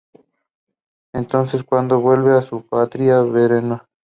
Es 0.15 0.23
entonces 1.13 1.63
cuando 1.63 2.01
vuelve 2.01 2.31
a 2.31 2.41
su 2.41 2.65
patria, 2.65 3.21
Verona. 3.21 3.87